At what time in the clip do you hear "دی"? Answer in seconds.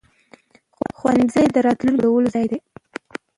2.51-2.59